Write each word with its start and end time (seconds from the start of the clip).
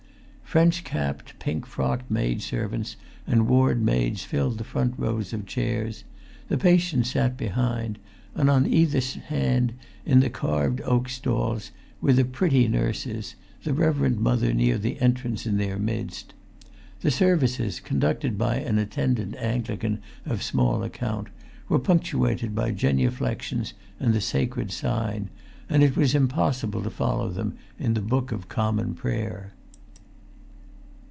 French 0.51 0.83
capped, 0.83 1.39
pink 1.39 1.65
frocked 1.65 2.11
maid 2.11 2.41
servants 2.41 2.97
and 3.25 3.47
ward 3.47 3.81
maids 3.81 4.25
filled 4.25 4.57
the 4.57 4.65
front 4.65 4.93
rows 4.97 5.31
of 5.31 5.45
chairs; 5.45 6.03
the 6.49 6.57
patients 6.57 7.11
sat 7.11 7.37
behind; 7.37 7.97
and 8.35 8.49
on 8.49 8.65
either 8.67 8.99
hand, 9.29 9.71
in 10.05 10.19
the 10.19 10.29
carved 10.29 10.81
oak 10.81 11.07
stalls, 11.07 11.71
were 12.01 12.11
the 12.11 12.25
pretty 12.25 12.67
nurses, 12.67 13.35
the 13.63 13.73
Reverend 13.73 14.19
Mother 14.19 14.53
near 14.53 14.77
the 14.77 14.99
entrance 14.99 15.45
in 15.45 15.55
their 15.55 15.79
midst. 15.79 16.33
The 16.99 17.11
services, 17.11 17.79
conducted 17.79 18.37
by 18.37 18.57
an 18.57 18.77
attendant 18.77 19.37
Anglican 19.37 19.99
of 20.25 20.43
small 20.43 20.83
account, 20.83 21.29
were 21.69 21.79
punctuated 21.79 22.53
by 22.53 22.71
genuflexions 22.73 23.71
and 24.01 24.13
the 24.13 24.19
sacred 24.19 24.69
sign; 24.69 25.29
and 25.69 25.81
it 25.81 25.95
was 25.95 26.13
impossible 26.13 26.83
to 26.83 26.89
follow 26.89 27.29
them 27.29 27.53
in 27.79 27.93
the 27.93 28.01
Book 28.01 28.33
of 28.33 28.49
Common 28.49 28.93
Prayer. 28.95 29.53